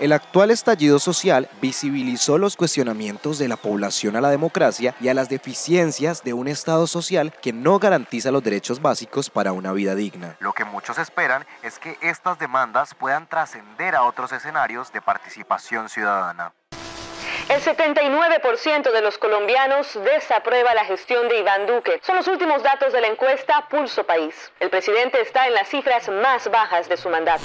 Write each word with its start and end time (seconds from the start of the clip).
El 0.00 0.12
actual 0.12 0.50
estallido 0.50 0.98
social 0.98 1.48
visibilizó 1.60 2.38
los 2.38 2.56
cuestionamientos 2.56 3.38
de 3.38 3.48
la 3.48 3.56
población 3.56 4.16
a 4.16 4.20
la 4.20 4.30
democracia 4.30 4.94
y 5.00 5.08
a 5.08 5.14
las 5.14 5.28
deficiencias 5.28 6.24
de 6.24 6.32
un 6.32 6.48
Estado 6.48 6.86
social 6.86 7.32
que 7.40 7.52
no 7.52 7.78
garantiza 7.78 8.30
los 8.30 8.42
derechos 8.42 8.80
básicos 8.82 9.30
para 9.30 9.52
una 9.52 9.72
vida 9.72 9.94
digna. 9.94 10.36
Lo 10.40 10.52
que 10.54 10.64
muchos 10.64 10.98
esperan 10.98 11.46
es 11.62 11.78
que 11.78 11.96
estas 12.00 12.38
demandas 12.38 12.94
puedan 12.94 13.28
trascender 13.28 13.94
a 13.94 14.02
otros 14.02 14.32
escenarios 14.32 14.92
de 14.92 15.02
participación 15.02 15.88
ciudadana. 15.88 16.52
El 17.48 17.60
79% 17.60 18.92
de 18.92 19.02
los 19.02 19.18
colombianos 19.18 19.98
desaprueba 20.04 20.74
la 20.74 20.84
gestión 20.84 21.28
de 21.28 21.40
Iván 21.40 21.66
Duque. 21.66 22.00
Son 22.02 22.16
los 22.16 22.26
últimos 22.28 22.62
datos 22.62 22.92
de 22.92 23.00
la 23.00 23.08
encuesta 23.08 23.68
Pulso 23.68 24.04
País. 24.04 24.34
El 24.58 24.70
presidente 24.70 25.20
está 25.20 25.46
en 25.46 25.54
las 25.54 25.68
cifras 25.68 26.08
más 26.08 26.50
bajas 26.50 26.88
de 26.88 26.96
su 26.96 27.08
mandato. 27.08 27.44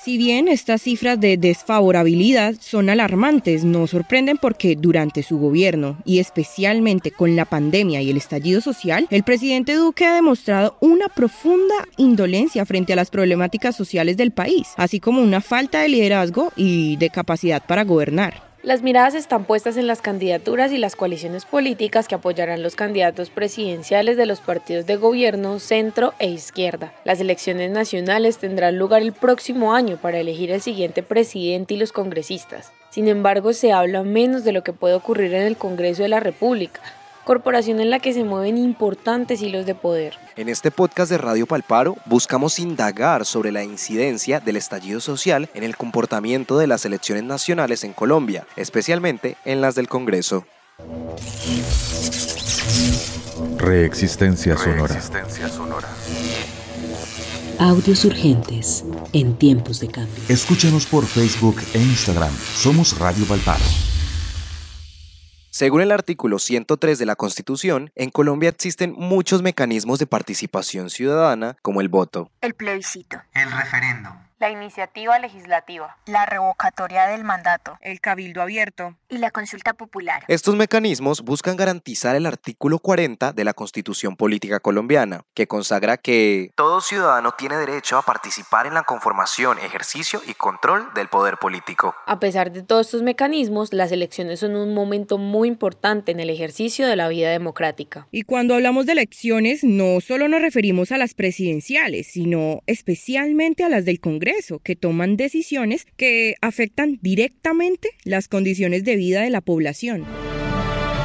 Si 0.00 0.16
bien 0.16 0.46
estas 0.46 0.82
cifras 0.82 1.18
de 1.18 1.36
desfavorabilidad 1.36 2.54
son 2.60 2.88
alarmantes, 2.88 3.64
no 3.64 3.88
sorprenden 3.88 4.38
porque 4.38 4.76
durante 4.76 5.24
su 5.24 5.38
gobierno 5.38 5.98
y 6.04 6.20
especialmente 6.20 7.10
con 7.10 7.34
la 7.34 7.44
pandemia 7.44 8.00
y 8.00 8.10
el 8.10 8.16
estallido 8.16 8.60
social, 8.60 9.08
el 9.10 9.24
presidente 9.24 9.74
Duque 9.74 10.06
ha 10.06 10.14
demostrado 10.14 10.76
una 10.80 11.08
profunda 11.08 11.74
indolencia 11.96 12.64
frente 12.64 12.92
a 12.92 12.96
las 12.96 13.10
problemáticas 13.10 13.74
sociales 13.74 14.16
del 14.16 14.30
país, 14.30 14.68
así 14.76 15.00
como 15.00 15.20
una 15.20 15.40
falta 15.40 15.80
de 15.82 15.88
liderazgo 15.88 16.52
y 16.54 16.96
de 16.96 17.10
capacidad 17.10 17.66
para 17.66 17.82
gobernar. 17.82 18.47
Las 18.64 18.82
miradas 18.82 19.14
están 19.14 19.44
puestas 19.44 19.76
en 19.76 19.86
las 19.86 20.02
candidaturas 20.02 20.72
y 20.72 20.78
las 20.78 20.96
coaliciones 20.96 21.44
políticas 21.44 22.08
que 22.08 22.16
apoyarán 22.16 22.60
los 22.60 22.74
candidatos 22.74 23.30
presidenciales 23.30 24.16
de 24.16 24.26
los 24.26 24.40
partidos 24.40 24.84
de 24.84 24.96
gobierno, 24.96 25.60
centro 25.60 26.12
e 26.18 26.28
izquierda. 26.28 26.92
Las 27.04 27.20
elecciones 27.20 27.70
nacionales 27.70 28.38
tendrán 28.38 28.76
lugar 28.76 29.02
el 29.02 29.12
próximo 29.12 29.74
año 29.74 29.96
para 29.96 30.18
elegir 30.18 30.50
el 30.50 30.60
siguiente 30.60 31.04
presidente 31.04 31.74
y 31.74 31.76
los 31.76 31.92
congresistas. 31.92 32.72
Sin 32.90 33.06
embargo, 33.06 33.52
se 33.52 33.70
habla 33.70 34.02
menos 34.02 34.42
de 34.42 34.50
lo 34.50 34.64
que 34.64 34.72
puede 34.72 34.94
ocurrir 34.94 35.34
en 35.34 35.42
el 35.42 35.56
Congreso 35.56 36.02
de 36.02 36.08
la 36.08 36.18
República, 36.18 36.80
corporación 37.28 37.78
en 37.78 37.90
la 37.90 37.98
que 38.00 38.14
se 38.14 38.24
mueven 38.24 38.56
importantes 38.56 39.42
hilos 39.42 39.66
de 39.66 39.74
poder. 39.74 40.14
En 40.34 40.48
este 40.48 40.70
podcast 40.70 41.10
de 41.10 41.18
Radio 41.18 41.44
Palparo 41.44 41.94
buscamos 42.06 42.58
indagar 42.58 43.26
sobre 43.26 43.52
la 43.52 43.62
incidencia 43.62 44.40
del 44.40 44.56
estallido 44.56 44.98
social 44.98 45.50
en 45.52 45.62
el 45.62 45.76
comportamiento 45.76 46.56
de 46.56 46.66
las 46.66 46.86
elecciones 46.86 47.24
nacionales 47.24 47.84
en 47.84 47.92
Colombia, 47.92 48.46
especialmente 48.56 49.36
en 49.44 49.60
las 49.60 49.74
del 49.74 49.88
Congreso. 49.88 50.46
Reexistencia 53.58 54.56
sonora. 54.56 54.98
sonora. 55.50 55.88
Audios 57.58 58.06
urgentes 58.06 58.86
en 59.12 59.36
tiempos 59.36 59.80
de 59.80 59.88
cambio. 59.88 60.24
Escúchanos 60.30 60.86
por 60.86 61.04
Facebook 61.04 61.56
e 61.74 61.78
Instagram. 61.78 62.32
Somos 62.54 62.98
Radio 62.98 63.26
Palparo. 63.26 63.97
Según 65.58 65.80
el 65.80 65.90
artículo 65.90 66.38
103 66.38 67.00
de 67.00 67.04
la 67.04 67.16
Constitución, 67.16 67.90
en 67.96 68.10
Colombia 68.10 68.48
existen 68.48 68.94
muchos 68.96 69.42
mecanismos 69.42 69.98
de 69.98 70.06
participación 70.06 70.88
ciudadana, 70.88 71.56
como 71.62 71.80
el 71.80 71.88
voto, 71.88 72.30
el 72.42 72.54
plebiscito, 72.54 73.20
el 73.34 73.50
referendo, 73.50 74.08
la 74.40 74.50
iniciativa 74.50 75.18
legislativa, 75.18 75.96
la 76.06 76.24
revocatoria 76.24 77.06
del 77.06 77.24
mandato, 77.24 77.76
el 77.80 78.00
cabildo 78.00 78.40
abierto 78.40 78.96
y 79.08 79.18
la 79.18 79.30
consulta 79.30 79.74
popular. 79.74 80.22
Estos 80.28 80.54
mecanismos 80.54 81.22
buscan 81.22 81.56
garantizar 81.56 82.14
el 82.14 82.24
artículo 82.24 82.78
40 82.78 83.32
de 83.32 83.44
la 83.44 83.52
Constitución 83.52 84.16
Política 84.16 84.60
Colombiana, 84.60 85.22
que 85.34 85.48
consagra 85.48 85.96
que 85.96 86.52
todo 86.54 86.80
ciudadano 86.80 87.32
tiene 87.32 87.56
derecho 87.56 87.98
a 87.98 88.02
participar 88.02 88.66
en 88.66 88.74
la 88.74 88.84
conformación, 88.84 89.58
ejercicio 89.58 90.22
y 90.26 90.34
control 90.34 90.88
del 90.94 91.08
poder 91.08 91.38
político. 91.38 91.96
A 92.06 92.20
pesar 92.20 92.52
de 92.52 92.62
todos 92.62 92.86
estos 92.86 93.02
mecanismos, 93.02 93.72
las 93.72 93.90
elecciones 93.90 94.40
son 94.40 94.54
un 94.54 94.72
momento 94.72 95.18
muy 95.18 95.48
importante 95.48 96.12
en 96.12 96.20
el 96.20 96.30
ejercicio 96.30 96.86
de 96.86 96.94
la 96.94 97.08
vida 97.08 97.30
democrática. 97.30 98.06
Y 98.12 98.22
cuando 98.22 98.54
hablamos 98.54 98.86
de 98.86 98.92
elecciones, 98.92 99.64
no 99.64 100.00
solo 100.00 100.28
nos 100.28 100.42
referimos 100.42 100.92
a 100.92 100.98
las 100.98 101.14
presidenciales, 101.14 102.12
sino 102.12 102.60
especialmente 102.66 103.64
a 103.64 103.68
las 103.68 103.84
del 103.84 104.00
Congreso 104.00 104.27
que 104.62 104.76
toman 104.76 105.16
decisiones 105.16 105.86
que 105.96 106.34
afectan 106.40 106.98
directamente 107.02 107.90
las 108.04 108.28
condiciones 108.28 108.84
de 108.84 108.96
vida 108.96 109.22
de 109.22 109.30
la 109.30 109.40
población. 109.40 110.04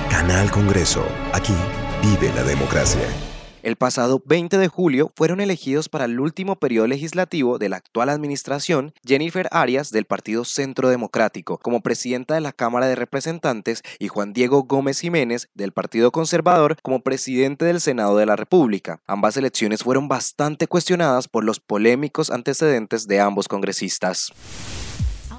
Canal 0.09 0.51
Congreso. 0.51 1.05
Aquí 1.33 1.53
vive 2.01 2.33
la 2.33 2.43
democracia. 2.43 3.32
El 3.63 3.77
pasado 3.77 4.21
20 4.25 4.57
de 4.57 4.67
julio 4.67 5.13
fueron 5.15 5.39
elegidos 5.39 5.87
para 5.87 6.03
el 6.03 6.19
último 6.19 6.57
periodo 6.57 6.85
legislativo 6.85 7.57
de 7.57 7.69
la 7.69 7.77
actual 7.77 8.09
administración 8.09 8.93
Jennifer 9.05 9.47
Arias 9.51 9.89
del 9.89 10.03
Partido 10.03 10.43
Centro 10.43 10.89
Democrático 10.89 11.57
como 11.59 11.79
presidenta 11.79 12.33
de 12.33 12.41
la 12.41 12.51
Cámara 12.51 12.87
de 12.87 12.95
Representantes 12.95 13.81
y 13.99 14.09
Juan 14.09 14.33
Diego 14.33 14.63
Gómez 14.63 14.99
Jiménez 14.99 15.47
del 15.53 15.71
Partido 15.71 16.11
Conservador 16.11 16.75
como 16.83 17.03
presidente 17.03 17.63
del 17.63 17.79
Senado 17.79 18.17
de 18.17 18.25
la 18.25 18.35
República. 18.35 19.01
Ambas 19.07 19.37
elecciones 19.37 19.81
fueron 19.81 20.09
bastante 20.09 20.67
cuestionadas 20.67 21.29
por 21.29 21.45
los 21.45 21.61
polémicos 21.61 22.31
antecedentes 22.31 23.07
de 23.07 23.21
ambos 23.21 23.47
congresistas. 23.47 24.33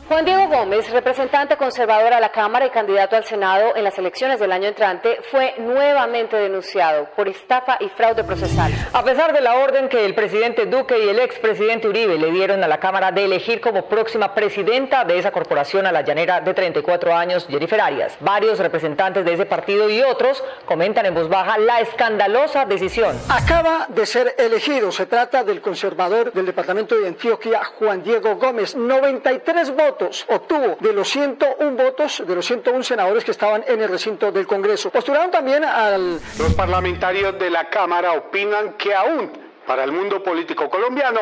Juan 0.06 0.26
Diego 0.26 0.48
Gómez, 0.48 0.90
representante 0.90 1.56
conservador 1.56 2.12
a 2.12 2.20
la 2.20 2.28
Cámara 2.28 2.66
y 2.66 2.70
candidato 2.70 3.16
al 3.16 3.24
Senado 3.24 3.74
en 3.74 3.84
las 3.84 3.96
elecciones 3.96 4.38
del 4.38 4.52
año 4.52 4.68
entrante, 4.68 5.18
fue 5.30 5.54
nuevamente 5.56 6.36
denunciado 6.36 7.08
por 7.16 7.26
estafa 7.26 7.78
y 7.80 7.88
fraude 7.88 8.22
procesal. 8.22 8.70
A 8.92 9.02
pesar 9.02 9.32
de 9.32 9.40
la 9.40 9.54
orden 9.54 9.88
que 9.88 10.04
el 10.04 10.14
presidente 10.14 10.66
Duque 10.66 10.98
y 10.98 11.08
el 11.08 11.20
expresidente 11.20 11.88
Uribe 11.88 12.18
le 12.18 12.30
dieron 12.32 12.62
a 12.62 12.68
la 12.68 12.78
Cámara 12.78 13.12
de 13.12 13.24
elegir 13.24 13.62
como 13.62 13.86
próxima 13.86 14.34
presidenta 14.34 15.04
de 15.04 15.18
esa 15.18 15.30
corporación 15.30 15.86
a 15.86 15.92
la 15.92 16.02
llanera 16.02 16.42
de 16.42 16.52
34 16.52 17.14
años, 17.14 17.46
Jennifer 17.48 17.80
Arias, 17.80 18.14
varios 18.20 18.58
representantes 18.58 19.24
de 19.24 19.32
ese 19.32 19.46
partido 19.46 19.88
y 19.88 20.02
otros 20.02 20.44
comentan 20.66 21.06
en 21.06 21.14
voz 21.14 21.30
baja 21.30 21.56
la 21.56 21.80
escandalosa 21.80 22.66
decisión. 22.66 23.18
Acaba 23.30 23.86
de 23.88 24.04
ser 24.04 24.34
elegido, 24.36 24.92
se 24.92 25.06
trata 25.06 25.44
del 25.44 25.62
conservador 25.62 26.30
del 26.30 26.44
departamento 26.44 26.94
de 26.94 27.08
Antioquia, 27.08 27.64
Juan 27.78 28.02
Diego 28.02 28.36
Gómez, 28.36 28.76
93 28.76 29.74
votos 29.74 29.93
obtuvo 30.28 30.76
de 30.80 30.92
los 30.92 31.08
101 31.08 31.76
votos, 31.76 32.22
de 32.26 32.34
los 32.34 32.46
101 32.46 32.82
senadores 32.82 33.24
que 33.24 33.30
estaban 33.30 33.64
en 33.66 33.80
el 33.80 33.88
recinto 33.88 34.30
del 34.32 34.46
Congreso. 34.46 34.90
Postularon 34.90 35.30
también 35.30 35.64
al... 35.64 36.20
Los 36.38 36.54
parlamentarios 36.54 37.38
de 37.38 37.50
la 37.50 37.68
Cámara 37.68 38.12
opinan 38.12 38.74
que 38.74 38.94
aún 38.94 39.44
para 39.66 39.84
el 39.84 39.92
mundo 39.92 40.22
político 40.22 40.68
colombiano 40.68 41.20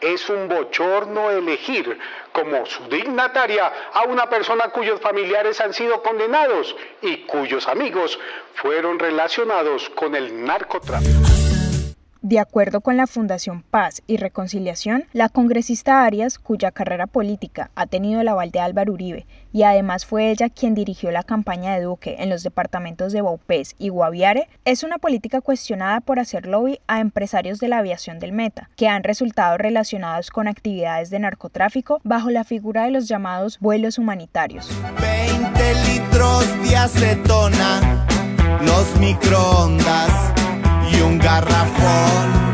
es 0.00 0.28
un 0.28 0.48
bochorno 0.48 1.30
elegir 1.30 1.98
como 2.32 2.66
su 2.66 2.84
dignataria 2.88 3.72
a 3.92 4.04
una 4.04 4.28
persona 4.28 4.68
cuyos 4.68 5.00
familiares 5.00 5.60
han 5.60 5.72
sido 5.72 6.02
condenados 6.02 6.74
y 7.02 7.18
cuyos 7.18 7.68
amigos 7.68 8.18
fueron 8.54 8.98
relacionados 8.98 9.90
con 9.90 10.14
el 10.14 10.44
narcotráfico. 10.44 11.43
De 12.24 12.38
acuerdo 12.38 12.80
con 12.80 12.96
la 12.96 13.06
Fundación 13.06 13.60
Paz 13.60 14.00
y 14.06 14.16
Reconciliación, 14.16 15.04
la 15.12 15.28
congresista 15.28 16.06
Arias, 16.06 16.38
cuya 16.38 16.70
carrera 16.70 17.06
política 17.06 17.70
ha 17.74 17.84
tenido 17.84 18.22
el 18.22 18.28
aval 18.28 18.50
de 18.50 18.60
Álvaro 18.60 18.94
Uribe 18.94 19.26
y 19.52 19.64
además 19.64 20.06
fue 20.06 20.30
ella 20.30 20.48
quien 20.48 20.74
dirigió 20.74 21.10
la 21.10 21.22
campaña 21.22 21.74
de 21.74 21.82
Duque 21.82 22.16
en 22.20 22.30
los 22.30 22.42
departamentos 22.42 23.12
de 23.12 23.20
Baupés 23.20 23.74
y 23.78 23.90
Guaviare, 23.90 24.48
es 24.64 24.84
una 24.84 24.96
política 24.96 25.42
cuestionada 25.42 26.00
por 26.00 26.18
hacer 26.18 26.46
lobby 26.46 26.80
a 26.86 27.00
empresarios 27.00 27.60
de 27.60 27.68
la 27.68 27.80
aviación 27.80 28.18
del 28.20 28.32
Meta, 28.32 28.70
que 28.74 28.88
han 28.88 29.04
resultado 29.04 29.58
relacionados 29.58 30.30
con 30.30 30.48
actividades 30.48 31.10
de 31.10 31.18
narcotráfico 31.18 32.00
bajo 32.04 32.30
la 32.30 32.44
figura 32.44 32.84
de 32.84 32.90
los 32.90 33.06
llamados 33.06 33.58
vuelos 33.60 33.98
humanitarios. 33.98 34.70
20 34.98 35.74
litros 35.92 36.62
de 36.70 36.74
acetona, 36.74 38.06
los 38.62 38.98
microondas 38.98 40.43
y 40.96 41.00
un 41.00 41.18
garrafón. 41.18 42.44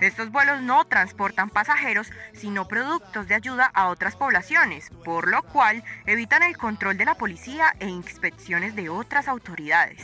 Estos 0.00 0.30
vuelos 0.30 0.62
no 0.62 0.84
transportan 0.84 1.50
pasajeros, 1.50 2.08
sino 2.32 2.68
productos 2.68 3.26
de 3.26 3.34
ayuda 3.34 3.70
a 3.74 3.88
otras 3.88 4.14
poblaciones, 4.14 4.90
por 5.04 5.28
lo 5.28 5.42
cual 5.42 5.82
evitan 6.06 6.42
el 6.44 6.56
control 6.56 6.96
de 6.96 7.04
la 7.04 7.14
policía 7.14 7.74
e 7.80 7.88
inspecciones 7.88 8.76
de 8.76 8.88
otras 8.88 9.26
autoridades. 9.26 10.00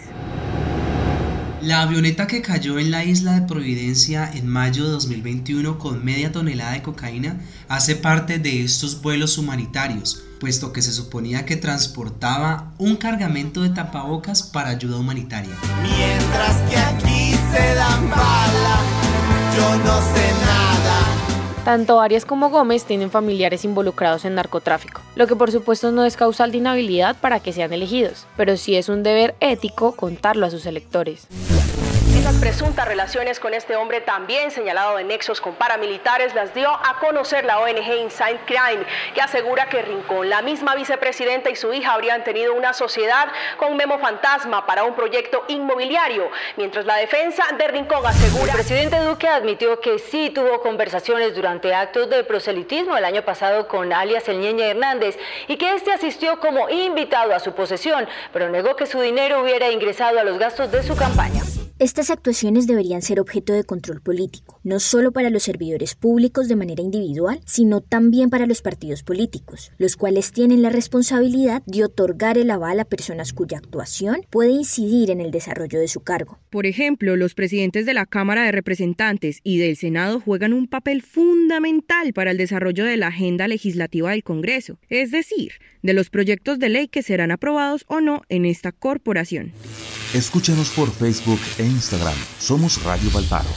La 1.63 1.81
avioneta 1.81 2.27
que 2.27 2.43
cayó 2.43 2.79
en 2.79 2.91
la 2.91 3.05
isla 3.05 3.41
de 3.41 3.47
Providencia 3.47 4.31
en 4.31 4.47
mayo 4.47 4.85
de 4.85 4.91
2021 4.91 5.79
con 5.79 6.05
media 6.05 6.31
tonelada 6.31 6.73
de 6.73 6.83
cocaína 6.83 7.41
hace 7.69 7.97
parte 7.97 8.39
de 8.39 8.63
estos 8.63 9.01
vuelos 9.01 9.39
humanitarios, 9.39 10.25
puesto 10.45 10.75
que 10.75 10.83
se 10.83 10.93
suponía 10.93 11.47
que 11.47 11.57
transportaba 11.57 12.75
un 12.77 12.97
cargamento 12.97 13.63
de 13.63 13.71
tapabocas 13.71 14.43
para 14.43 14.69
ayuda 14.69 14.99
humanitaria. 14.99 15.55
Mientras 15.81 16.57
que 16.69 16.77
aquí 16.77 17.35
se 17.51 17.75
dan 17.75 18.11
bala, 18.11 18.77
yo 19.57 19.75
no 19.79 20.03
sé 20.03 20.33
nada. 20.45 21.65
Tanto 21.65 21.99
Arias 21.99 22.27
como 22.27 22.51
Gómez 22.51 22.85
tienen 22.85 23.11
familiares 23.11 23.65
involucrados 23.65 24.27
en 24.27 24.35
narcotráfico, 24.35 25.01
lo 25.17 25.27
que 25.27 25.35
por 25.35 25.51
supuesto 25.51 25.93
no 25.93 26.05
es 26.05 26.15
causal 26.19 26.53
de 26.53 26.59
inhabilidad 26.59 27.17
para 27.23 27.41
que 27.41 27.55
sean 27.55 27.73
elegidos, 27.73 28.27
pero 28.37 28.59
sí 28.59 28.77
es 28.77 28.91
un 28.91 29.03
deber 29.03 29.37
ético 29.41 29.93
contarlo 29.93 30.45
a 30.45 30.51
sus 30.51 30.67
electores. 30.67 31.27
Presuntas 32.41 32.87
relaciones 32.87 33.41
con 33.41 33.55
este 33.55 33.75
hombre, 33.75 34.01
también 34.01 34.51
señalado 34.51 34.97
de 34.97 35.05
nexos 35.05 35.41
con 35.41 35.55
paramilitares, 35.55 36.35
las 36.35 36.53
dio 36.55 36.69
a 36.69 36.99
conocer 37.01 37.45
la 37.45 37.59
ONG 37.59 38.03
Inside 38.03 38.41
Crime, 38.45 38.85
que 39.15 39.23
asegura 39.23 39.67
que 39.67 39.81
Rincón, 39.81 40.29
la 40.29 40.43
misma 40.43 40.75
vicepresidenta 40.75 41.49
y 41.51 41.57
su 41.57 41.73
hija 41.73 41.95
habrían 41.95 42.23
tenido 42.23 42.53
una 42.53 42.75
sociedad 42.75 43.29
con 43.57 43.77
memo 43.77 43.99
fantasma 43.99 44.67
para 44.67 44.85
un 44.85 44.95
proyecto 44.95 45.45
inmobiliario, 45.49 46.31
mientras 46.57 46.85
la 46.85 46.97
defensa 46.97 47.45
de 47.57 47.69
Rincón 47.69 48.05
asegura... 48.05 48.53
El 48.53 48.59
presidente 48.59 48.99
Duque 48.99 49.27
admitió 49.27 49.81
que 49.81 49.99
sí 49.99 50.31
tuvo 50.31 50.61
conversaciones 50.61 51.35
durante 51.35 51.75
actos 51.75 52.11
de 52.11 52.25
proselitismo 52.25 52.97
el 52.97 53.05
año 53.05 53.23
pasado 53.23 53.69
con 53.69 53.93
alias 53.93 54.29
El 54.29 54.41
Ñeñe 54.41 54.71
Hernández 54.71 55.19
y 55.49 55.57
que 55.57 55.75
este 55.75 55.93
asistió 55.93 56.41
como 56.41 56.69
invitado 56.69 57.35
a 57.35 57.41
su 57.41 57.53
posesión, 57.53 58.07
pero 58.33 58.51
negó 58.51 58.77
que 58.77 58.87
su 58.87 59.01
dinero 59.01 59.41
hubiera 59.41 59.71
ingresado 59.71 60.21
a 60.21 60.25
los 60.25 60.39
gastos 60.39 60.71
de 60.71 60.83
su 60.83 60.95
campaña. 60.97 61.43
Estas 61.85 62.09
actuaciones 62.09 62.67
deberían 62.67 63.03
ser 63.03 63.21
objeto 63.21 63.53
de 63.53 63.63
control 63.63 64.01
político, 64.01 64.59
no 64.65 64.81
solo 64.81 65.13
para 65.13 65.29
los 65.29 65.43
servidores 65.43 65.95
públicos 65.95 66.49
de 66.49 66.57
manera 66.57 66.83
individual, 66.83 67.43
sino 67.45 67.83
también 67.83 68.31
para 68.31 68.47
los 68.47 68.63
partidos 68.63 69.03
políticos, 69.03 69.71
los 69.77 69.97
cuales 69.97 70.33
tienen 70.33 70.63
la 70.63 70.71
responsabilidad 70.71 71.63
de 71.67 71.85
otorgar 71.85 72.39
el 72.39 72.51
aval 72.51 72.81
a 72.81 72.87
personas 72.87 73.35
cuya 73.35 73.59
actuación 73.59 74.23
puede 74.31 74.53
incidir 74.53 75.11
en 75.11 75.21
el 75.21 75.31
desarrollo 75.31 75.79
de 75.79 75.89
su 75.89 76.01
cargo. 76.01 76.39
Por 76.49 76.65
ejemplo, 76.65 77.17
los 77.17 77.35
presidentes 77.35 77.85
de 77.85 77.93
la 77.93 78.07
Cámara 78.07 78.45
de 78.45 78.53
Representantes 78.53 79.41
y 79.43 79.59
del 79.59 79.77
Senado 79.77 80.21
juegan 80.21 80.55
un 80.55 80.69
papel 80.69 81.03
fundamental 81.03 82.15
para 82.15 82.31
el 82.31 82.39
desarrollo 82.39 82.87
de 82.87 82.97
la 82.97 83.09
agenda 83.09 83.47
legislativa 83.47 84.13
del 84.13 84.25
Congreso, 84.25 84.79
es 84.89 85.11
decir, 85.11 85.53
de 85.83 85.93
los 85.93 86.09
proyectos 86.09 86.59
de 86.59 86.71
ley 86.71 86.89
que 86.89 87.03
serán 87.03 87.31
aprobados 87.31 87.85
o 87.89 88.01
no 88.01 88.23
en 88.31 88.47
esta 88.47 88.73
corporación. 88.73 89.53
Escúchanos 90.15 90.71
por 90.71 90.93
Facebook 90.93 91.41
e 91.59 91.65
Instagram. 91.75 92.15
Somos 92.39 92.83
Radio 92.85 93.11
Valparo. 93.13 93.49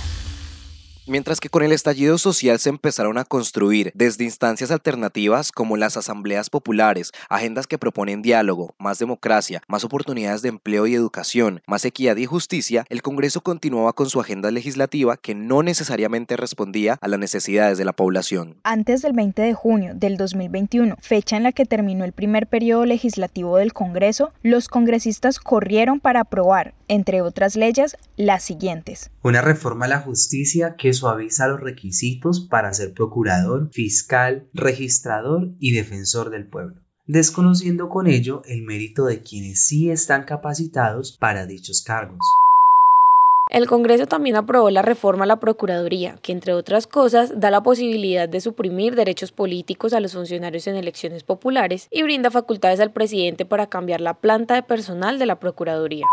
Mientras 1.06 1.40
que 1.40 1.50
con 1.50 1.64
el 1.64 1.72
estallido 1.72 2.18
social 2.18 2.60
se 2.60 2.68
empezaron 2.68 3.18
a 3.18 3.24
construir 3.24 3.94
desde 3.96 4.26
instancias 4.26 4.72
alternativas 4.72 5.54
como 5.54 5.78
las 5.78 5.96
asambleas 5.96 6.50
populares, 6.50 7.14
agendas 7.30 7.66
que 7.66 7.78
proponen 7.78 8.22
diálogo, 8.22 8.76
más 8.78 9.00
democracia, 9.00 9.62
más 9.70 9.86
oportunidades 9.86 10.42
de 10.42 10.50
empleo 10.50 10.86
y 10.86 10.96
educación, 10.96 11.62
más 11.66 11.86
equidad 11.86 12.18
y 12.18 12.26
justicia, 12.26 12.86
el 12.90 13.02
Congreso 13.02 13.40
continuaba 13.40 13.94
con 13.94 14.10
su 14.10 14.20
agenda 14.20 14.52
legislativa 14.52 15.16
que 15.16 15.34
no 15.34 15.64
necesariamente 15.64 16.36
respondía 16.36 16.98
a 17.00 17.08
las 17.08 17.20
necesidades 17.20 17.78
de 17.78 17.86
la 17.86 17.94
población. 17.94 18.58
Antes 18.64 19.02
del 19.02 19.14
20 19.14 19.42
de 19.44 19.54
junio 19.54 19.94
del 19.96 20.18
2021, 20.18 20.98
fecha 21.00 21.38
en 21.38 21.44
la 21.44 21.54
que 21.54 21.66
terminó 21.66 22.04
el 22.04 22.12
primer 22.12 22.48
periodo 22.48 22.84
legislativo 22.84 23.56
del 23.56 23.72
Congreso, 23.72 24.34
los 24.42 24.68
congresistas 24.68 25.40
corrieron 25.40 26.02
para 26.02 26.20
aprobar, 26.20 26.74
entre 26.88 27.22
otras 27.22 27.56
leyes, 27.56 27.98
las 28.16 28.44
siguientes. 28.44 29.12
Una 29.24 29.42
reforma 29.42 29.86
a 29.86 29.90
la 29.90 30.00
justicia 30.00 30.76
que 30.78 30.94
suaviza 30.94 31.48
los 31.48 31.60
requisitos 31.60 32.42
para 32.42 32.74
ser 32.74 32.94
procurador, 32.94 33.70
fiscal, 33.72 34.48
registrador 34.54 35.56
y 35.60 35.74
defensor 35.74 36.30
del 36.30 36.48
pueblo, 36.48 36.76
desconociendo 37.08 37.90
con 37.90 38.08
ello 38.08 38.42
el 38.46 38.64
mérito 38.64 39.06
de 39.06 39.22
quienes 39.22 39.62
sí 39.62 39.90
están 39.90 40.24
capacitados 40.24 41.18
para 41.18 41.46
dichos 41.46 41.82
cargos. 41.82 42.20
El 43.50 43.66
Congreso 43.66 44.08
también 44.08 44.36
aprobó 44.36 44.70
la 44.70 44.82
reforma 44.82 45.24
a 45.24 45.28
la 45.28 45.40
Procuraduría, 45.40 46.20
que 46.22 46.34
entre 46.34 46.54
otras 46.54 46.86
cosas 46.86 47.40
da 47.40 47.50
la 47.50 47.64
posibilidad 47.64 48.28
de 48.28 48.42
suprimir 48.42 48.96
derechos 48.96 49.32
políticos 49.32 49.94
a 49.94 50.02
los 50.02 50.14
funcionarios 50.14 50.68
en 50.68 50.76
elecciones 50.76 51.24
populares 51.24 51.88
y 51.90 52.04
brinda 52.04 52.30
facultades 52.30 52.82
al 52.82 52.92
presidente 52.92 53.46
para 53.46 53.68
cambiar 53.68 54.02
la 54.02 54.16
planta 54.16 54.56
de 54.56 54.64
personal 54.64 55.18
de 55.18 55.28
la 55.28 55.40
Procuraduría. 55.40 56.06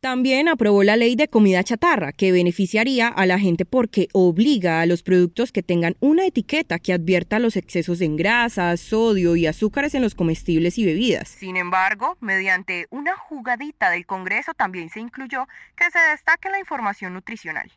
También 0.00 0.48
aprobó 0.48 0.82
la 0.82 0.96
ley 0.96 1.14
de 1.14 1.28
comida 1.28 1.62
chatarra, 1.62 2.12
que 2.12 2.32
beneficiaría 2.32 3.06
a 3.06 3.26
la 3.26 3.38
gente 3.38 3.66
porque 3.66 4.08
obliga 4.12 4.80
a 4.80 4.86
los 4.86 5.02
productos 5.02 5.52
que 5.52 5.62
tengan 5.62 5.94
una 6.00 6.24
etiqueta 6.24 6.78
que 6.78 6.94
advierta 6.94 7.38
los 7.38 7.54
excesos 7.54 8.00
en 8.00 8.16
grasas, 8.16 8.80
sodio 8.80 9.36
y 9.36 9.46
azúcares 9.46 9.94
en 9.94 10.00
los 10.00 10.14
comestibles 10.14 10.78
y 10.78 10.86
bebidas. 10.86 11.28
Sin 11.28 11.58
embargo, 11.58 12.16
mediante 12.20 12.86
una 12.90 13.14
jugadita 13.14 13.90
del 13.90 14.06
Congreso 14.06 14.54
también 14.54 14.88
se 14.88 15.00
incluyó 15.00 15.46
que 15.76 15.90
se 15.90 15.98
destaque 16.10 16.48
la 16.48 16.58
información 16.58 17.12
nutricional. 17.12 17.70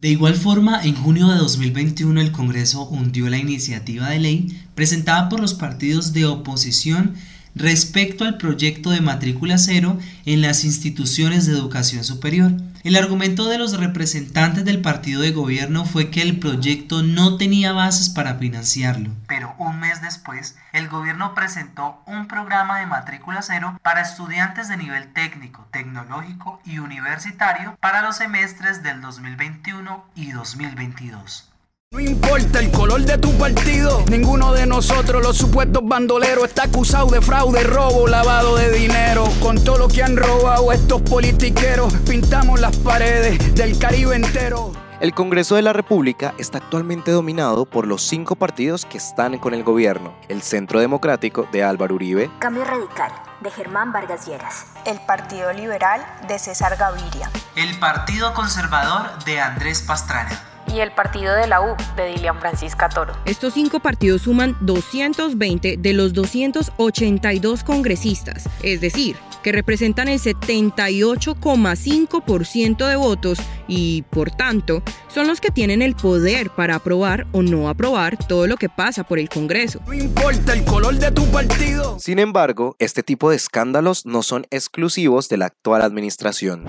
De 0.00 0.08
igual 0.08 0.34
forma, 0.34 0.82
en 0.82 0.94
junio 0.94 1.28
de 1.28 1.36
2021 1.36 2.20
el 2.22 2.32
Congreso 2.32 2.88
hundió 2.88 3.28
la 3.28 3.36
iniciativa 3.36 4.08
de 4.08 4.18
ley 4.18 4.68
presentada 4.74 5.28
por 5.28 5.40
los 5.40 5.52
partidos 5.52 6.14
de 6.14 6.24
oposición 6.24 7.14
respecto 7.54 8.24
al 8.24 8.36
proyecto 8.36 8.90
de 8.90 9.00
matrícula 9.00 9.58
cero 9.58 9.98
en 10.26 10.42
las 10.42 10.64
instituciones 10.64 11.46
de 11.46 11.52
educación 11.52 12.04
superior. 12.04 12.52
El 12.82 12.96
argumento 12.96 13.48
de 13.48 13.56
los 13.56 13.78
representantes 13.78 14.64
del 14.64 14.82
partido 14.82 15.22
de 15.22 15.30
gobierno 15.30 15.86
fue 15.86 16.10
que 16.10 16.20
el 16.20 16.38
proyecto 16.38 17.02
no 17.02 17.38
tenía 17.38 17.72
bases 17.72 18.10
para 18.10 18.34
financiarlo. 18.34 19.10
Pero 19.26 19.54
un 19.58 19.80
mes 19.80 20.02
después, 20.02 20.56
el 20.72 20.88
gobierno 20.88 21.34
presentó 21.34 22.02
un 22.06 22.28
programa 22.28 22.80
de 22.80 22.86
matrícula 22.86 23.40
cero 23.40 23.78
para 23.82 24.02
estudiantes 24.02 24.68
de 24.68 24.76
nivel 24.76 25.12
técnico, 25.12 25.66
tecnológico 25.70 26.60
y 26.64 26.78
universitario 26.78 27.76
para 27.80 28.02
los 28.02 28.16
semestres 28.16 28.82
del 28.82 29.00
2021 29.00 30.04
y 30.14 30.32
2022. 30.32 31.53
No 31.94 32.00
importa 32.00 32.58
el 32.58 32.72
color 32.72 33.02
de 33.02 33.18
tu 33.18 33.30
partido, 33.38 34.04
ninguno 34.10 34.52
de 34.52 34.66
nosotros, 34.66 35.22
los 35.22 35.38
supuestos 35.38 35.80
bandoleros, 35.84 36.46
está 36.46 36.64
acusado 36.64 37.06
de 37.06 37.20
fraude, 37.22 37.62
robo, 37.62 38.08
lavado 38.08 38.56
de 38.56 38.72
dinero. 38.72 39.28
Con 39.40 39.62
todo 39.62 39.78
lo 39.78 39.86
que 39.86 40.02
han 40.02 40.16
robado 40.16 40.72
estos 40.72 41.02
politiqueros, 41.02 41.94
pintamos 42.08 42.58
las 42.58 42.76
paredes 42.78 43.54
del 43.54 43.78
Caribe 43.78 44.16
entero. 44.16 44.72
El 44.98 45.14
Congreso 45.14 45.54
de 45.54 45.62
la 45.62 45.72
República 45.72 46.34
está 46.36 46.58
actualmente 46.58 47.12
dominado 47.12 47.64
por 47.64 47.86
los 47.86 48.02
cinco 48.02 48.34
partidos 48.34 48.84
que 48.86 48.98
están 48.98 49.38
con 49.38 49.54
el 49.54 49.62
gobierno. 49.62 50.16
El 50.28 50.42
Centro 50.42 50.80
Democrático 50.80 51.46
de 51.52 51.62
Álvaro 51.62 51.94
Uribe. 51.94 52.28
Cambio 52.40 52.64
Radical 52.64 53.12
de 53.40 53.52
Germán 53.52 53.92
Vargas 53.92 54.26
Lleras. 54.26 54.66
El 54.84 54.98
Partido 54.98 55.52
Liberal 55.52 56.04
de 56.26 56.40
César 56.40 56.76
Gaviria. 56.76 57.30
El 57.54 57.78
Partido 57.78 58.34
Conservador 58.34 59.22
de 59.24 59.38
Andrés 59.38 59.80
Pastrana 59.82 60.53
y 60.72 60.80
el 60.80 60.92
partido 60.92 61.34
de 61.34 61.46
la 61.46 61.60
U 61.60 61.76
de 61.96 62.08
Dilian 62.08 62.40
Francisca 62.40 62.88
Toro. 62.88 63.14
Estos 63.24 63.54
cinco 63.54 63.80
partidos 63.80 64.22
suman 64.22 64.56
220 64.60 65.76
de 65.78 65.92
los 65.92 66.12
282 66.12 67.64
congresistas, 67.64 68.48
es 68.62 68.80
decir, 68.80 69.16
que 69.44 69.52
representan 69.52 70.08
el 70.08 70.18
78,5% 70.18 72.88
de 72.88 72.96
votos 72.96 73.38
y, 73.68 74.02
por 74.10 74.30
tanto, 74.30 74.82
son 75.08 75.26
los 75.26 75.40
que 75.40 75.50
tienen 75.50 75.82
el 75.82 75.94
poder 75.94 76.48
para 76.50 76.76
aprobar 76.76 77.26
o 77.32 77.42
no 77.42 77.68
aprobar 77.68 78.16
todo 78.16 78.46
lo 78.46 78.56
que 78.56 78.70
pasa 78.70 79.04
por 79.04 79.18
el 79.18 79.28
Congreso. 79.28 79.80
No 79.86 79.92
importa 79.92 80.54
el 80.54 80.64
color 80.64 80.94
de 80.94 81.10
tu 81.10 81.26
partido. 81.26 81.98
Sin 81.98 82.18
embargo, 82.18 82.74
este 82.78 83.02
tipo 83.02 83.28
de 83.30 83.36
escándalos 83.36 84.06
no 84.06 84.22
son 84.22 84.46
exclusivos 84.50 85.28
de 85.28 85.36
la 85.36 85.44
actual 85.46 85.82
administración. 85.82 86.64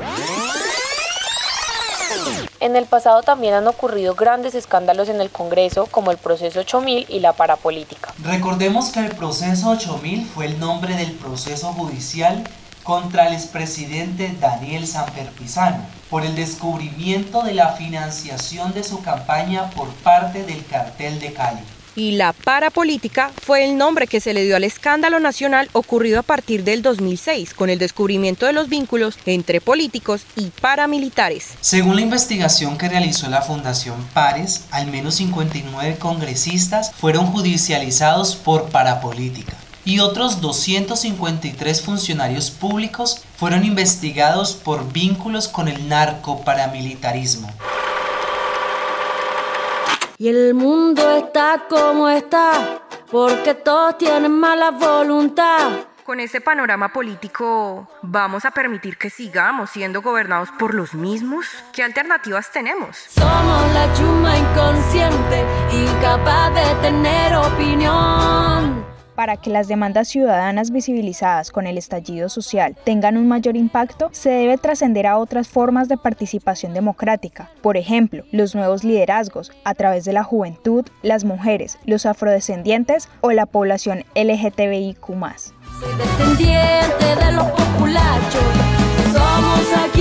En 2.60 2.76
el 2.76 2.86
pasado 2.86 3.22
también 3.24 3.54
han 3.54 3.68
ocurrido 3.68 4.16
grandes 4.16 4.56
escándalos 4.56 5.10
en 5.10 5.22
el 5.22 5.30
Congreso, 5.30 5.88
como 5.88 6.12
el 6.12 6.18
proceso 6.18 6.62
8000 6.62 7.06
y 7.10 7.20
la 7.20 7.34
parapolítica. 7.34 8.14
Recordemos 8.24 8.90
que 8.90 9.02
el 9.02 9.16
proceso 9.16 9.70
8000 9.70 10.26
fue 10.26 10.46
el 10.46 10.60
nombre 10.60 10.96
del 10.96 11.12
proceso 11.12 11.74
judicial 11.74 12.44
contra 12.84 13.28
el 13.28 13.34
expresidente 13.34 14.36
Daniel 14.40 14.88
Samper 14.88 15.30
Pizano 15.30 15.80
por 16.10 16.24
el 16.24 16.36
descubrimiento 16.36 17.42
de 17.44 17.54
la 17.54 17.70
financiación 17.70 18.74
de 18.74 18.84
su 18.84 19.02
campaña 19.02 19.72
por 19.72 19.88
parte 19.88 20.44
del 20.44 20.66
cartel 20.66 21.20
de 21.20 21.34
Cali 21.34 21.62
y 21.96 22.12
la 22.12 22.34
parapolítica 22.34 23.32
fue 23.42 23.66
el 23.66 23.78
nombre 23.78 24.08
que 24.08 24.20
se 24.20 24.34
le 24.34 24.44
dio 24.44 24.56
al 24.56 24.64
escándalo 24.64 25.20
nacional 25.20 25.70
ocurrido 25.74 26.20
a 26.20 26.24
partir 26.24 26.64
del 26.64 26.82
2006 26.82 27.54
con 27.54 27.70
el 27.70 27.80
descubrimiento 27.80 28.46
de 28.46 28.54
los 28.54 28.70
vínculos 28.70 29.18
entre 29.26 29.62
políticos 29.62 30.22
y 30.36 30.48
paramilitares. 30.62 31.54
Según 31.62 31.96
la 31.96 32.02
investigación 32.02 32.78
que 32.78 32.90
realizó 32.90 33.30
la 33.30 33.42
Fundación 33.42 33.96
Pares, 34.14 34.66
al 34.72 34.88
menos 34.88 35.16
59 35.16 35.98
congresistas 35.98 36.92
fueron 36.94 37.28
judicializados 37.28 38.36
por 38.36 38.70
parapolítica 38.70 39.56
y 39.86 40.00
otros 40.00 40.42
253 40.42 41.82
funcionarios 41.82 42.50
públicos 42.50 43.22
fueron 43.38 43.64
investigados 43.64 44.54
por 44.56 44.92
vínculos 44.92 45.48
con 45.48 45.68
el 45.68 45.88
narcoparamilitarismo. 45.88 47.54
Y 50.18 50.30
el 50.30 50.54
mundo 50.54 51.18
está 51.18 51.66
como 51.68 52.08
está, 52.08 52.82
porque 53.12 53.54
todos 53.54 53.98
tienen 53.98 54.32
mala 54.32 54.72
voluntad. 54.72 55.72
Con 56.06 56.22
este 56.22 56.40
panorama 56.40 56.94
político, 56.94 57.90
¿vamos 58.02 58.46
a 58.46 58.52
permitir 58.52 58.98
que 58.98 59.10
sigamos 59.10 59.72
siendo 59.72 60.02
gobernados 60.02 60.52
por 60.52 60.74
los 60.74 60.94
mismos? 60.94 61.48
¿Qué 61.74 61.84
alternativas 61.84 62.50
tenemos? 62.52 62.96
Somos 62.96 63.74
la 63.74 63.94
chuma 63.94 64.38
inconsciente, 64.38 65.44
incapaz 65.74 66.54
de 66.54 66.76
tener 66.82 67.36
opinión. 67.36 68.95
Para 69.16 69.38
que 69.38 69.50
las 69.50 69.68
demandas 69.68 70.10
ciudadanas 70.10 70.72
visibilizadas 70.72 71.52
con 71.52 71.68
el 71.68 71.78
estallido 71.78 72.28
social 72.30 72.76
tengan 72.84 73.18
un 73.18 73.28
mayor 73.28 73.56
impacto, 73.56 74.10
se 74.12 74.30
debe 74.30 74.58
trascender 74.58 75.08
a 75.08 75.18
otras 75.18 75.48
formas 75.48 75.88
de 75.88 75.98
participación 75.98 76.74
democrática, 76.74 77.50
por 77.62 77.78
ejemplo, 77.78 78.24
los 78.32 78.56
nuevos 78.56 78.84
liderazgos 78.84 79.52
a 79.64 79.74
través 79.74 80.04
de 80.06 80.14
la 80.14 80.24
juventud, 80.24 80.86
las 81.02 81.24
mujeres, 81.24 81.78
los 81.86 82.06
afrodescendientes 82.06 83.10
o 83.22 83.32
la 83.32 83.46
población 83.46 84.04
LGTBIQ. 84.16 85.06
Soy 85.06 85.94
descendiente 85.98 87.26
de 87.26 87.32
los 87.32 87.46
somos 89.14 89.74
a 89.74 89.92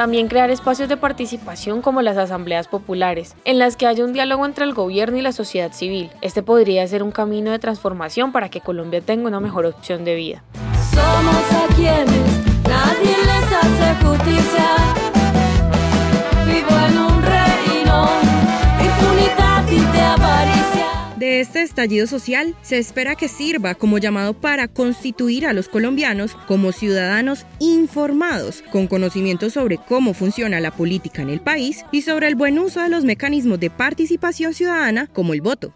También 0.00 0.28
crear 0.28 0.48
espacios 0.50 0.88
de 0.88 0.96
participación 0.96 1.82
como 1.82 2.00
las 2.00 2.16
asambleas 2.16 2.68
populares, 2.68 3.36
en 3.44 3.58
las 3.58 3.76
que 3.76 3.86
haya 3.86 4.02
un 4.02 4.14
diálogo 4.14 4.46
entre 4.46 4.64
el 4.64 4.72
gobierno 4.72 5.18
y 5.18 5.20
la 5.20 5.30
sociedad 5.30 5.74
civil. 5.74 6.10
Este 6.22 6.42
podría 6.42 6.86
ser 6.86 7.02
un 7.02 7.10
camino 7.10 7.50
de 7.50 7.58
transformación 7.58 8.32
para 8.32 8.48
que 8.48 8.62
Colombia 8.62 9.02
tenga 9.02 9.28
una 9.28 9.40
mejor 9.40 9.66
opción 9.66 10.06
de 10.06 10.14
vida. 10.14 10.42
Somos 10.94 11.52
a 11.52 11.74
quienes 11.74 12.62
nadie 12.66 13.14
les 13.26 13.52
hace 13.52 14.06
justicia. 14.06 14.99
De 21.20 21.40
este 21.40 21.60
estallido 21.60 22.06
social 22.06 22.56
se 22.62 22.78
espera 22.78 23.14
que 23.14 23.28
sirva 23.28 23.74
como 23.74 23.98
llamado 23.98 24.32
para 24.32 24.68
constituir 24.68 25.46
a 25.46 25.52
los 25.52 25.68
colombianos 25.68 26.34
como 26.48 26.72
ciudadanos 26.72 27.44
informados, 27.58 28.64
con 28.72 28.86
conocimiento 28.86 29.50
sobre 29.50 29.76
cómo 29.76 30.14
funciona 30.14 30.60
la 30.60 30.70
política 30.70 31.20
en 31.20 31.28
el 31.28 31.42
país 31.42 31.84
y 31.92 32.00
sobre 32.00 32.26
el 32.26 32.36
buen 32.36 32.58
uso 32.58 32.80
de 32.80 32.88
los 32.88 33.04
mecanismos 33.04 33.60
de 33.60 33.68
participación 33.68 34.54
ciudadana 34.54 35.08
como 35.08 35.34
el 35.34 35.42
voto. 35.42 35.74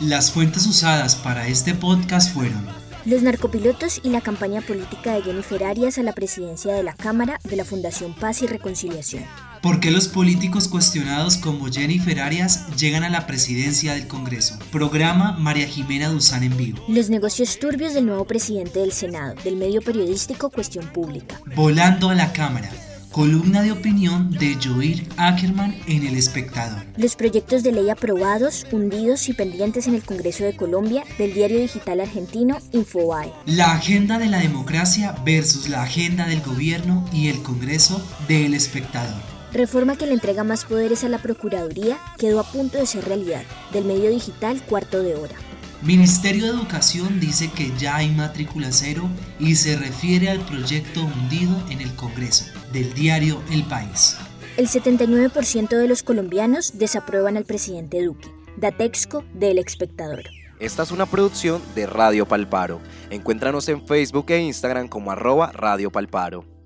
Las 0.00 0.30
fuentes 0.30 0.64
usadas 0.64 1.16
para 1.16 1.48
este 1.48 1.74
podcast 1.74 2.32
fueron 2.32 2.77
Los 3.08 3.22
narcopilotos 3.22 4.02
y 4.04 4.10
la 4.10 4.20
campaña 4.20 4.60
política 4.60 5.14
de 5.14 5.22
Jennifer 5.22 5.64
Arias 5.64 5.96
a 5.96 6.02
la 6.02 6.12
presidencia 6.12 6.74
de 6.74 6.82
la 6.82 6.92
Cámara 6.92 7.40
de 7.42 7.56
la 7.56 7.64
Fundación 7.64 8.12
Paz 8.12 8.42
y 8.42 8.46
Reconciliación. 8.46 9.24
¿Por 9.62 9.80
qué 9.80 9.90
los 9.90 10.08
políticos 10.08 10.68
cuestionados 10.68 11.38
como 11.38 11.72
Jennifer 11.72 12.20
Arias 12.20 12.66
llegan 12.76 13.04
a 13.04 13.08
la 13.08 13.26
presidencia 13.26 13.94
del 13.94 14.08
Congreso? 14.08 14.58
Programa 14.70 15.32
María 15.38 15.66
Jimena 15.66 16.10
Duzán 16.10 16.42
en 16.42 16.54
vivo. 16.58 16.84
Los 16.86 17.08
negocios 17.08 17.58
turbios 17.58 17.94
del 17.94 18.04
nuevo 18.04 18.26
presidente 18.26 18.80
del 18.80 18.92
Senado, 18.92 19.36
del 19.42 19.56
medio 19.56 19.80
periodístico 19.80 20.50
Cuestión 20.50 20.86
Pública. 20.88 21.40
Volando 21.56 22.10
a 22.10 22.14
la 22.14 22.34
Cámara. 22.34 22.70
Columna 23.12 23.62
de 23.62 23.72
opinión 23.72 24.30
de 24.30 24.56
Joir 24.62 25.08
Ackerman 25.16 25.74
en 25.86 26.06
El 26.06 26.16
Espectador. 26.16 26.84
Los 26.96 27.16
proyectos 27.16 27.62
de 27.62 27.72
ley 27.72 27.88
aprobados, 27.88 28.66
hundidos 28.70 29.28
y 29.28 29.32
pendientes 29.32 29.86
en 29.86 29.94
el 29.94 30.02
Congreso 30.02 30.44
de 30.44 30.54
Colombia 30.54 31.04
del 31.16 31.32
diario 31.32 31.58
digital 31.58 32.00
argentino 32.00 32.58
Infobae. 32.72 33.32
La 33.46 33.72
agenda 33.72 34.18
de 34.18 34.26
la 34.26 34.38
democracia 34.38 35.16
versus 35.24 35.68
la 35.68 35.82
agenda 35.82 36.26
del 36.26 36.42
gobierno 36.42 37.08
y 37.12 37.28
el 37.28 37.42
Congreso 37.42 38.00
de 38.28 38.44
El 38.46 38.54
Espectador. 38.54 39.22
Reforma 39.52 39.96
que 39.96 40.06
le 40.06 40.12
entrega 40.12 40.44
más 40.44 40.66
poderes 40.66 41.02
a 41.04 41.08
la 41.08 41.18
Procuraduría 41.18 41.98
quedó 42.18 42.40
a 42.40 42.44
punto 42.44 42.76
de 42.76 42.86
ser 42.86 43.06
realidad. 43.06 43.42
Del 43.72 43.86
medio 43.86 44.10
digital 44.10 44.62
Cuarto 44.62 45.02
de 45.02 45.16
Hora. 45.16 45.34
Ministerio 45.82 46.46
de 46.46 46.58
Educación 46.58 47.20
dice 47.20 47.50
que 47.52 47.70
ya 47.78 47.96
hay 47.96 48.10
matrícula 48.10 48.72
cero 48.72 49.08
y 49.38 49.54
se 49.54 49.76
refiere 49.76 50.28
al 50.28 50.40
proyecto 50.40 51.02
hundido 51.04 51.56
en 51.70 51.80
el 51.80 51.94
Congreso 51.94 52.46
del 52.72 52.92
diario 52.94 53.40
El 53.52 53.62
País. 53.64 54.16
El 54.56 54.66
79% 54.66 55.68
de 55.68 55.86
los 55.86 56.02
colombianos 56.02 56.78
desaprueban 56.78 57.36
al 57.36 57.44
presidente 57.44 58.02
Duque. 58.02 58.28
Datexco 58.56 59.24
del 59.34 59.58
Espectador. 59.58 60.24
Esta 60.58 60.82
es 60.82 60.90
una 60.90 61.06
producción 61.06 61.62
de 61.76 61.86
Radio 61.86 62.26
Palparo. 62.26 62.80
Encuéntranos 63.10 63.68
en 63.68 63.86
Facebook 63.86 64.26
e 64.30 64.40
Instagram 64.40 64.88
como 64.88 65.12
arroba 65.12 65.52
Radio 65.52 65.92
Palparo. 65.92 66.57